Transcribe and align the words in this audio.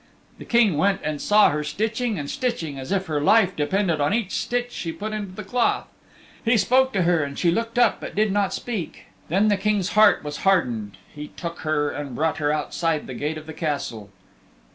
The 0.39 0.45
King 0.45 0.79
went 0.79 1.01
and 1.03 1.21
saw 1.21 1.51
her 1.51 1.63
stitching 1.63 2.17
and 2.17 2.27
stitching 2.27 2.79
as 2.79 2.91
if 2.91 3.05
her 3.05 3.21
life 3.21 3.55
depended 3.55 4.01
on 4.01 4.15
each 4.15 4.31
stitch 4.31 4.71
she 4.71 4.91
put 4.91 5.13
into 5.13 5.35
the 5.35 5.43
cloth. 5.43 5.87
He 6.43 6.57
spoke 6.57 6.91
to 6.93 7.03
her 7.03 7.23
and 7.23 7.37
she 7.37 7.51
looked 7.51 7.77
up 7.77 7.99
but 8.01 8.15
did 8.15 8.31
not 8.31 8.51
speak. 8.51 9.05
Then 9.29 9.47
the 9.47 9.57
King's 9.57 9.89
heart 9.89 10.23
was 10.23 10.37
hardened. 10.37 10.97
He 11.13 11.27
took 11.37 11.59
her 11.59 11.91
and 11.91 12.15
brought 12.15 12.37
her 12.39 12.51
outside 12.51 13.05
the 13.05 13.13
gate 13.13 13.37
of 13.37 13.45
the 13.45 13.53
Castle. 13.53 14.09